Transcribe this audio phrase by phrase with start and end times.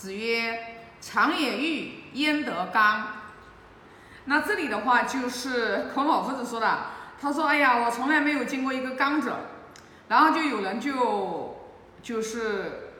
[0.00, 3.08] 子曰：“常也欲，焉得刚？”
[4.24, 6.86] 那这里的话就是孔老夫子说的，
[7.20, 9.36] 他说：“哎呀，我从来没有见过一个刚者。”
[10.08, 11.68] 然后就有人就
[12.02, 12.94] 就是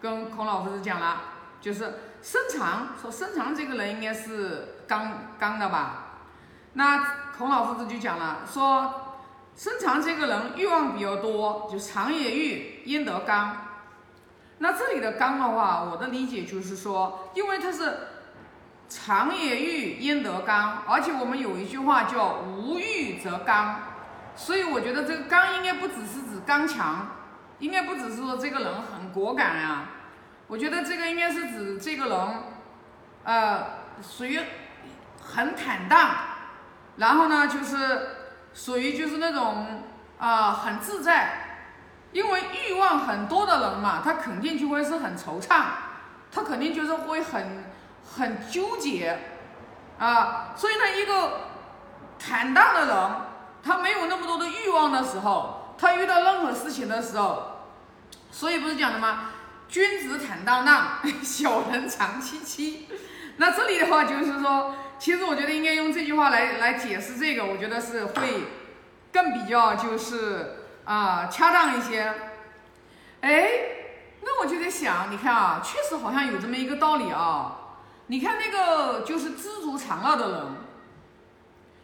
[0.00, 1.20] 跟孔老夫子讲了，
[1.60, 6.18] 就是申长说申长这个人应该是刚刚的吧？
[6.72, 7.04] 那
[7.38, 9.14] 孔老夫子就讲了，说
[9.54, 13.68] 申长这个人欲望比较多，就常也欲，焉得刚？
[14.58, 17.98] 那这里的刚的话，我的理解就是说，因为他是
[18.88, 20.84] 常也欲，焉得刚？
[20.86, 23.80] 而且我们有一句话叫无欲则刚。
[24.36, 27.08] 所以我觉得这个刚应该不只是指刚强，
[27.58, 29.90] 应该不只是说这个人很果敢啊。
[30.46, 32.42] 我觉得这个应该是指这个人，
[33.24, 33.66] 呃，
[34.00, 34.40] 属于
[35.20, 36.10] 很坦荡，
[36.96, 38.08] 然后呢就是
[38.54, 39.82] 属于就是那种
[40.18, 41.41] 啊很自在。
[42.12, 45.62] 因为欲望很多的人嘛，他肯定就会是很惆怅，
[46.30, 47.64] 他肯定就是会很
[48.16, 49.18] 很纠结
[49.98, 50.54] 啊。
[50.56, 51.40] 所以呢，一个
[52.18, 53.10] 坦荡的人。
[53.64, 57.68] 他没有那么多的欲望的时候，他遇到任何事情的时候，
[58.32, 59.30] 所以不是讲的吗？
[59.68, 62.88] 君子坦荡荡， 小人长戚戚。
[63.36, 68.48] 那这里的话就是说，其实我觉得应该用这句话来来解释这个，我觉得是会
[69.12, 72.14] 更比较就是啊恰当一些。
[73.20, 73.50] 哎，
[74.22, 77.58] 那我就在想，你看啊，确实好像有这么一个道理啊。
[78.08, 80.46] 你看那个就是知足常乐的人。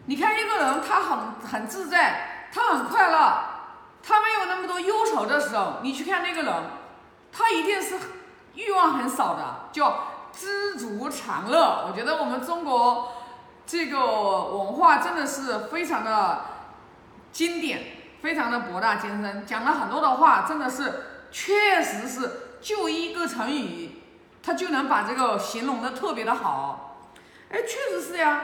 [0.07, 1.19] 你看一个人，他很
[1.49, 3.45] 很自在，他很快乐，
[4.03, 6.55] 他没有那么多忧愁的时候，你去看那个人，
[7.31, 7.99] 他一定是
[8.55, 11.87] 欲望很少的，叫知足常乐。
[11.87, 13.13] 我觉得我们中国
[13.67, 16.45] 这个文化真的是非常的
[17.31, 22.31] 经典，非常的博大精深，讲了很多的话，真的是确实是
[22.61, 24.03] 就一个成语，
[24.43, 27.11] 他就能把这个形容的特别的好。
[27.51, 28.41] 哎，确实是呀。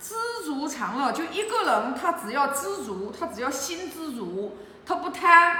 [0.00, 4.56] 知足常乐，就一个人，他只要知足，他只要心知足，
[4.86, 5.56] 他不贪，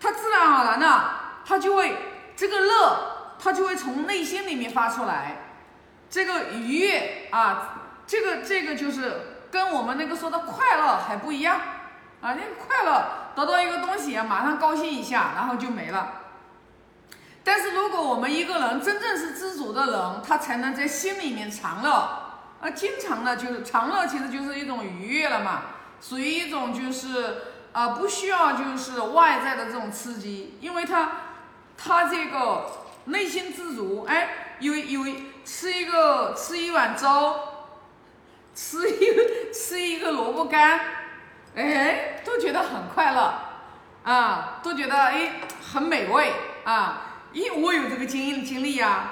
[0.00, 1.04] 他自然而然的，
[1.44, 1.96] 他就会
[2.34, 5.36] 这个乐，他就会从内心里面发出来，
[6.10, 11.60] 这个愉悦啊，这个这个就是跟我们那个说的快乐还不一样
[12.22, 13.04] 啊，那个快乐
[13.36, 16.20] 得到一个东西，马上高兴一下，然后就没了。
[17.44, 22.18] 但是如果我们一个人真正是知足的人，他才能在心里面常乐。
[22.60, 25.62] 啊，经常呢，就是长乐，其实就是一种愉悦了嘛，
[26.00, 27.38] 属于一种就是
[27.72, 31.10] 啊，不需要就是外在的这种刺激，因为他
[31.76, 32.70] 他这个
[33.06, 35.12] 内心知足，哎，有有
[35.44, 37.34] 吃一个吃一碗粥，
[38.54, 39.22] 吃一个
[39.52, 40.78] 吃一个萝卜干，
[41.56, 41.91] 哎，
[42.32, 43.34] 都觉得很快乐
[44.04, 45.32] 啊，都觉得哎
[45.72, 46.32] 很美味
[46.64, 49.10] 啊，因为我有这个经经历呀。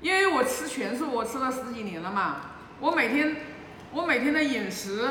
[0.00, 2.36] 因为我吃全素，我吃了十几年了嘛，
[2.78, 3.34] 我每天，
[3.90, 5.10] 我每天的饮食，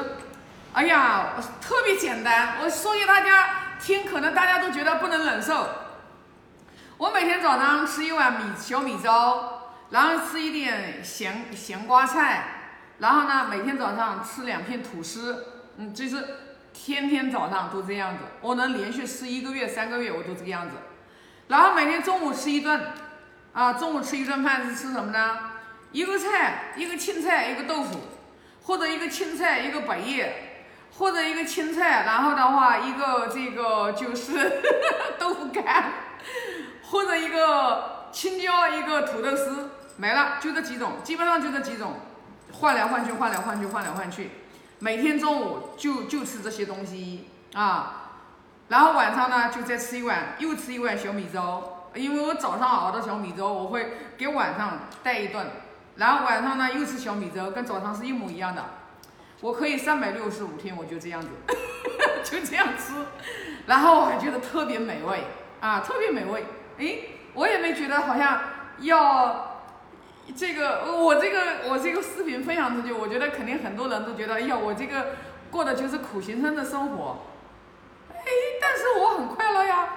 [0.72, 2.54] 哎呀，特别简单。
[2.62, 3.50] 我说给大家
[3.82, 5.68] 听，可能大家都觉得不能忍受。
[6.98, 9.10] 我每天早上吃一碗米小米粥，
[9.90, 12.46] 然后吃一点咸咸瓜菜，
[13.00, 16.24] 然后呢，每天早上吃两片吐司，嗯，就是
[16.78, 18.24] 天天早上都这样子。
[18.42, 20.76] 我能连续吃一个月、三个月，我都这个样子。
[21.48, 22.80] 然后每天中午吃一顿。
[23.54, 25.36] 啊，中午吃一顿饭是吃什么呢？
[25.92, 28.02] 一个菜，一个青菜，一个豆腐，
[28.62, 30.60] 或者一个青菜，一个百叶，
[31.00, 34.62] 或者一个青菜，然后的话一个这个就是
[35.18, 35.92] 豆腐干，
[36.84, 41.96] 或者一个青椒，一个土豆丝，没了，就这几种，基本上就这几种，
[42.52, 44.30] 换来换去，换来换去，换来换去，
[44.80, 48.12] 每天中午就就吃这些东西啊，
[48.70, 51.74] 然后晚上呢就再吃一碗，又吃一碗小米粥。
[51.96, 55.48] 因为我早上熬的小米粥，我会给晚上带一顿，
[55.96, 58.64] 然后晚上呢又吃小米粥，跟早上是一模一样的。
[59.42, 61.30] 我可以三百六十五天，我就这样子，
[62.24, 62.94] 就这样吃，
[63.66, 65.24] 然后我还觉得特别美味
[65.60, 66.46] 啊，特别美味。
[66.78, 67.00] 哎，
[67.34, 68.42] 我也没觉得好像
[68.80, 69.47] 要
[70.36, 75.16] 这个，我这个我这个视频分享出去，我觉得肯定很多人都觉得，哎呀，我这个
[75.50, 77.26] 过的就是苦行僧的生活。
[78.12, 78.26] 哎，
[78.62, 79.90] 但是我很快乐呀。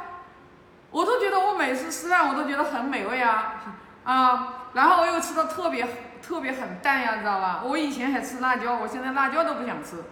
[0.90, 3.62] 我都觉得我每次吃饭我都觉得很美味啊，
[4.02, 5.86] 啊，然后我又吃的特别
[6.20, 7.62] 特别很淡呀，知道吧？
[7.64, 10.02] 我以前还吃辣椒，我现在辣椒都不想吃，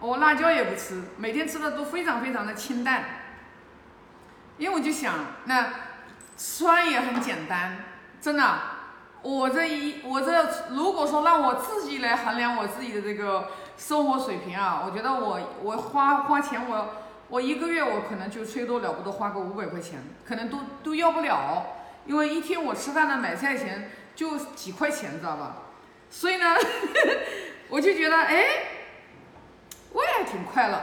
[0.00, 3.04] 我辣椒也不吃，每天吃的都非常非常的清淡。
[4.58, 5.66] 因为我就想，那
[6.36, 7.84] 酸也很简单，
[8.20, 8.77] 真的。
[9.28, 16.88] 我这一我这如果说让我自己来衡量我自己的这个生活水平啊，我觉得我我花花钱我。
[17.30, 21.62] 我一个月我可能就最多了不得花个五百块钱，可能都都要不了，
[22.06, 25.56] 因为一天我吃饭的买菜钱就几块钱，知道吧？
[26.08, 26.56] 所以呢，
[27.68, 28.46] 我就觉得哎，
[29.92, 30.80] 我也挺快乐。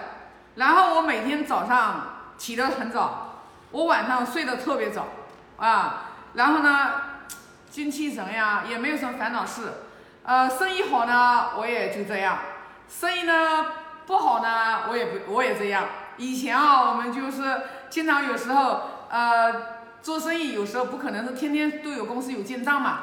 [0.53, 3.39] 然后我每天早上起得很早，
[3.71, 5.07] 我晚上睡得特别早
[5.57, 6.11] 啊。
[6.35, 6.91] 然后呢，
[7.75, 9.63] 精气神呀，也没有什么烦恼事。
[10.23, 12.37] 呃，生意好呢，我也就这样；
[12.87, 13.65] 生意呢
[14.07, 15.85] 不好呢，我也不我也这样。
[16.15, 22.99] 以前啊，我们就是经常有时候呃做生意，有时候不可能是天天都有公司有进账嘛。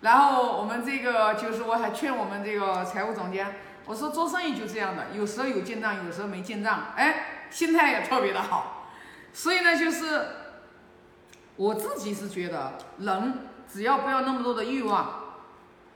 [0.00, 8.86] 然后我们这个就是我还劝我们这个财务总监，我说做生意就这样的，有时候有进账，有时候没进账，哎，心态也特别的好。
[9.34, 10.28] 所以呢，就是
[11.56, 15.24] 我自己是觉得人只要不要那么多的欲望，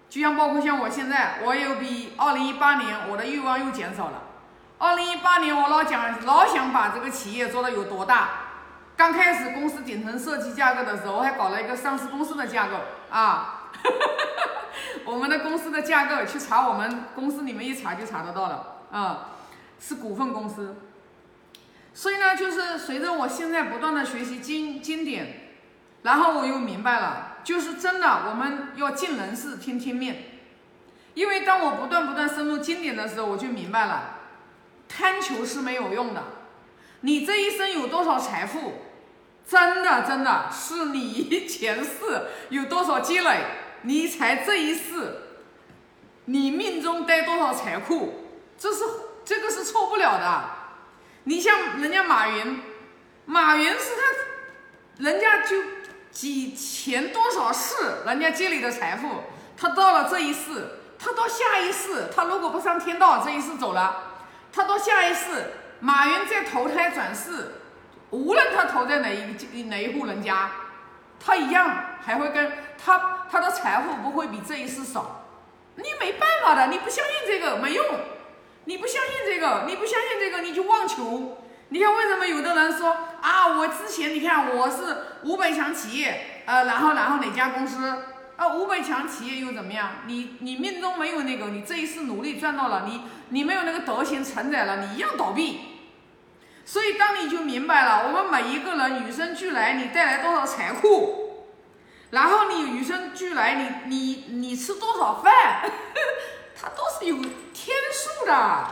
[0.09, 4.23] 就像包括像我现在，我有比二零一八年我的欲望又减少了。
[4.79, 8.29] 二零一八年我老讲老想把这个企业做的有多大，
[8.97, 12.77] 刚开始公司顶层设计架构的时候，我还搞了一个上市公司的架构
[13.11, 13.71] 啊。
[15.07, 19.31] 我们的公司的架构，去查我们公司里面一查就查得到了啊，
[19.81, 20.77] 是股份公司。
[21.95, 25.59] 所以呢，就是随着我现在不断的学习经经典，
[26.03, 30.17] 然后我又明白了，就是真的我们要尽人事听天命。
[31.15, 34.19] 因为当我不断不断深入经典的时候，我就明白了，
[34.89, 36.23] 贪求是没有用的。
[37.03, 38.75] 你这一生有多少财富，
[39.47, 43.41] 真的真的是你前世有多少积累。
[43.83, 45.23] 你才这一世，
[46.27, 48.85] 你命中带多少财库，这是
[49.25, 50.45] 这个是错不了的。
[51.25, 52.61] 你像人家马云，
[53.27, 55.57] 马云是他，人家就
[56.13, 57.75] 几前多少世，
[58.07, 59.09] 人家积累的财富，
[59.57, 63.97] 他到了这一世，他到下一世，他如果不上天道，这一世走了，
[64.53, 67.55] 他到下一世，马云再投胎转世，
[68.11, 70.51] 无论他投在哪一哪一户人家，
[71.19, 72.53] 他一样还会跟
[72.85, 73.19] 他。
[73.33, 75.25] 他的财富不会比这一世少，
[75.77, 77.83] 你没办法的，你不相信这个没用，
[78.67, 81.39] 你不相信这个，你不相信这个你就妄求。
[81.71, 88.03] 你看为什么有的人说啊，我之前你看我是五百强企业，呃，然后然后哪家公司
[88.35, 89.99] 啊，五百强企业又怎么样？
[90.07, 95.61] 你你命中没有那个，你这一次努力赚到了，你你没有那个德行承载了，你一样倒闭。
[96.65, 101.47] 所以当你就明白了，我们每一个人与生俱来，你带来多少财富。
[102.11, 105.63] 然后你与生俱来，你你你吃多少饭，
[106.61, 107.17] 它都是有
[107.55, 108.67] 天数的，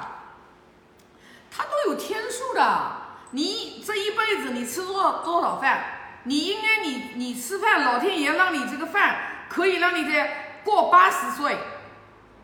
[1.51, 3.00] 它都有天数的。
[3.33, 5.85] 你这一辈子你吃多多少饭，
[6.25, 9.17] 你应该你你吃饭，老天爷让你这个饭
[9.49, 11.59] 可以让你在过八十岁，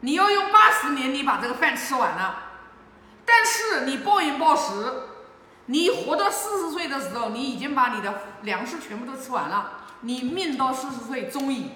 [0.01, 2.43] 你要用八十年你把这个饭吃完了。
[3.25, 4.73] 但是你暴饮暴食，
[5.67, 9.73] 你活到四十岁的时候，你已经把你的粮食全部都吃完了。
[10.03, 11.71] 你命到四十岁终矣，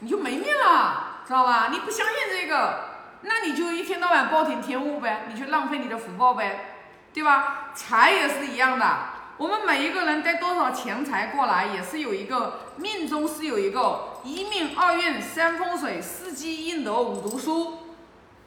[0.00, 1.68] 你就没命了，知道吧？
[1.70, 2.84] 你不相信这个，
[3.22, 6.75] 那你就一天到晚暴殄天物呗，你去浪费你的福报呗，
[7.16, 7.70] 对吧？
[7.74, 8.98] 财也是一样的，
[9.38, 17.78] 我们每一个人带多少钱财过来，也是有一个命中是有一个一命二运三风水四积阴德五读书，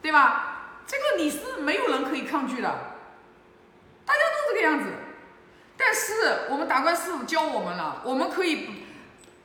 [0.04, 0.84] 对吧？
[0.86, 2.70] 这个你是没有人可以抗拒的，
[4.06, 4.86] 大家都这个样子。
[5.76, 8.86] 但是我们达观师傅教我们了，我们可以。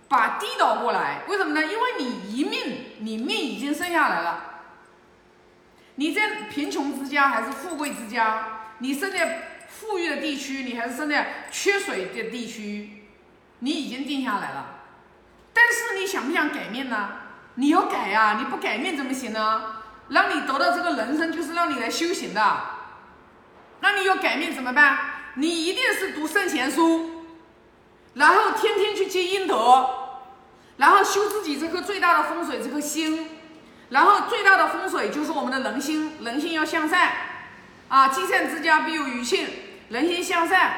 [0.06, 1.64] 把地倒过来，为什么呢？
[1.64, 4.60] 因为你一命，你命已经生下来了。
[5.94, 8.53] 你在贫穷之家还是富贵之家？
[8.78, 13.04] 你生在富裕的地区，你还是生在缺水的地区？
[13.60, 14.80] 你已经定下来了。
[15.52, 17.10] 但是你想不想改命呢？
[17.54, 18.36] 你要改呀！
[18.38, 19.76] 你不改命怎么行呢？
[20.08, 22.60] 让你得到这个人生，就是让你来修行的。
[23.80, 24.98] 那你要改命怎么办？
[25.34, 27.26] 你一定是读圣贤书。
[28.14, 29.88] 然后天天去积阴德，
[30.76, 33.28] 然后修自己这颗最大的风水这颗心，
[33.88, 37.12] 然后最大的风水就是我们的人心，人心要向善
[37.88, 39.46] 啊，积善之家必有余庆，
[39.88, 40.72] 人心向善，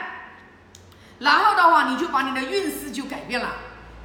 [1.21, 3.55] 然后的话你就把你的运势就改变了，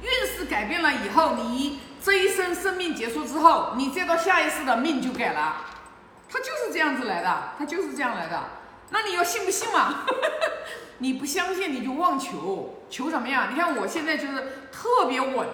[0.00, 5.56] 运势改变了以后，你这一生生命结束之后，你再到下一世的命就改了，
[6.30, 8.42] 它就是这样子来的，它就是这样来的，
[8.90, 10.04] 那你要信不信嘛？
[10.98, 13.48] 你不相信你就妄求，求什么呀？
[13.52, 15.48] 你看我现在就是特别稳，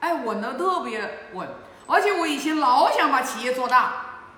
[0.00, 1.48] 哎，稳的特别稳，
[1.86, 3.92] 而且我以前老想把企业做大，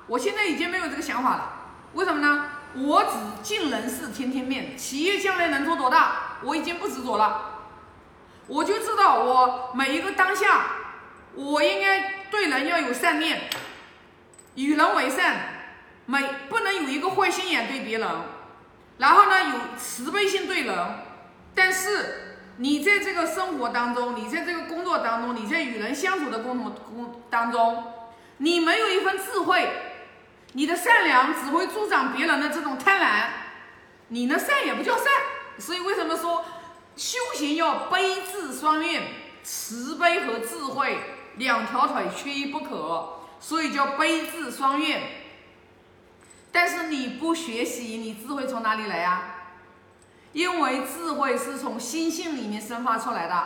[0.06, 1.50] 我现在已经没有这个想法了。
[1.94, 2.50] 为什么呢？
[2.76, 3.10] 我只
[3.42, 7.50] 尽人事听天命，企业将来能做多大，我已经不执着了。
[8.48, 10.66] 我就知道我每一个当下，
[11.34, 13.48] 我应该对人要有善念，
[14.56, 15.36] 与人为善，
[16.06, 18.08] 每不能有一个坏心眼对别人。
[18.98, 20.76] 然后呢，有慈悲心对人，
[21.54, 27.84] 但是你在这个生活当中，你在这个工作当中，你在与人相处的共同工当中，
[28.38, 29.68] 你没有一份智慧，
[30.54, 33.28] 你的善良只会助长别人的这种贪婪，
[34.08, 35.06] 你的善也不叫善。
[35.58, 36.44] 所以为什么说
[36.96, 39.02] 修行要悲智双运，
[39.42, 40.98] 慈悲和智慧
[41.36, 45.00] 两条腿缺一不可，所以叫悲智双运。
[46.50, 49.22] 但是你不学习，你智慧从哪里来呀？
[50.32, 53.44] 因为智慧是从心性里面生发出来的，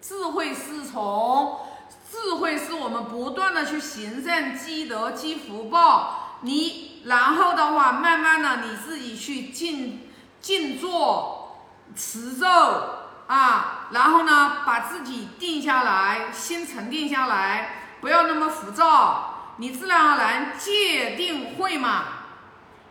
[0.00, 1.60] 智慧是从
[2.12, 11.64] 智慧是我们不断的去行善积德积福报，你然后的话，慢慢的你自己去静静坐
[11.96, 12.46] 持咒
[13.28, 22.04] 啊，然后呢把自己定下来，心沉定下来，不要那么浮躁，你自然而然戒定慧嘛。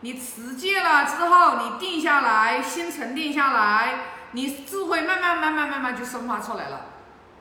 [0.00, 4.00] 你持戒了之后，你定下来，心沉定下来，
[4.32, 6.86] 你智慧慢慢慢慢慢慢就生发出来了。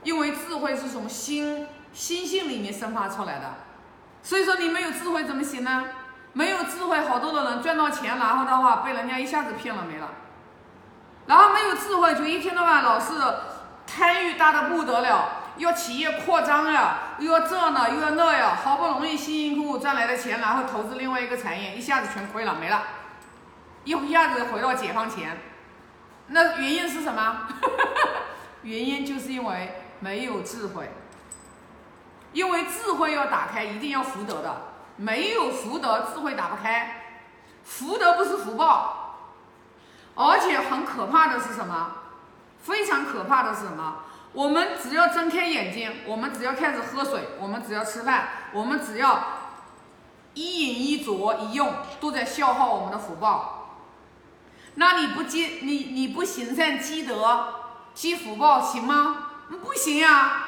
[0.03, 3.53] 因为智慧是从心心性里面生发出来的，
[4.23, 5.85] 所以说你没有智慧怎么行呢？
[6.33, 10.09] 没有智慧，好多的人赚到钱，然后的话被人家一下子骗了没了。
[11.27, 13.13] 然后没有智慧，就一天到晚老是
[13.85, 15.37] 贪欲大的不得了。
[15.57, 22.81] 要企业扩张呀，又要这呢，又要那呀，好不容易辛辛苦苦赚来的钱，然后投资另外一个产业，一下子全亏了，没了，
[23.83, 25.37] 一下子回到解放前。
[26.27, 27.47] 那原因是什么？
[28.63, 30.91] 原因就是因为没有智慧。
[32.33, 34.61] 因为智慧要打开，一定要福德的，
[34.97, 37.03] 没有福德，智慧打不开。
[37.63, 39.17] 福德不是福报，
[40.15, 41.91] 而且很可怕的是什么？
[42.61, 43.97] 非常可怕的是什么？
[44.33, 49.23] 我们只要睁开眼睛，我们只要开始喝水，我们只要吃饭，我们只要
[50.33, 53.81] 一饮一啄一用，都在消耗我们的福报。
[54.75, 57.53] 那你不积你你不行善积德
[57.93, 59.30] 积福报行吗？
[59.57, 60.47] 不行呀。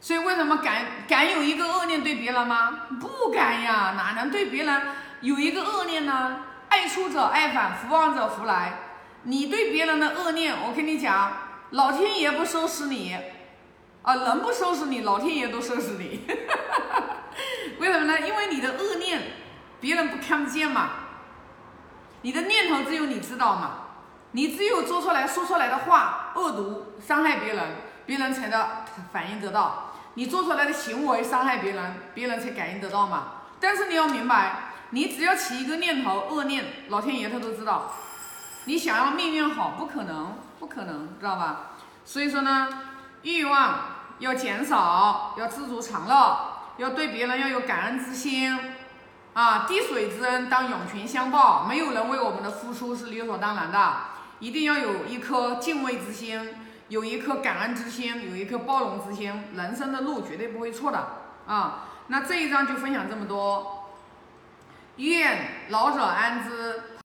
[0.00, 2.88] 所以为什么敢敢有一个恶念对别人吗？
[3.00, 4.82] 不敢呀，哪能对别人
[5.20, 6.40] 有一个恶念呢？
[6.68, 8.78] 爱出者爱返，福往者福来。
[9.22, 11.32] 你对别人的恶念，我跟你讲。
[11.70, 13.16] 老天爷不收拾你，
[14.02, 16.26] 啊，人不收拾你，老天爷都收拾你。
[17.78, 18.20] 为什么呢？
[18.20, 19.22] 因为你的恶念，
[19.80, 20.90] 别人不看不见嘛。
[22.22, 23.91] 你的念头只有你知道嘛。
[24.32, 28.66] 你只有做出来说出来的话恶毒伤害别人，别人才能
[29.12, 29.92] 反应得到。
[30.14, 33.32] 你做出来的行为伤害别人，别人才感应得到嘛。
[33.60, 37.92] 但是你要明白，你只要起一个念头恶念，老天爷他都知道。
[38.64, 40.36] 你想要命运好，不可能。
[40.58, 41.72] 不可能，知道吧？
[42.04, 42.68] 所以说呢，
[43.22, 43.80] 欲望
[44.20, 46.38] 要减少，要知足常乐，
[46.76, 48.56] 要对别人要有感恩之心
[49.34, 49.64] 啊！
[49.66, 53.92] 滴水之恩当涌泉相报，没有人为我们的付出是理所当然的，
[54.42, 56.48] 一定要有一颗敬畏之心，
[56.88, 60.98] 有一颗感恩之心，有一颗包容之心，人生的路绝对不会错的
[61.46, 61.84] 啊！
[62.08, 63.88] 那这一章就分享这么多，
[64.96, 66.82] 愿老者安之。